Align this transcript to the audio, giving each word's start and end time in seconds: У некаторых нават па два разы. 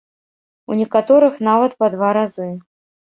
У 0.71 0.77
некаторых 0.79 1.37
нават 1.49 1.77
па 1.85 1.91
два 1.97 2.09
разы. 2.21 2.49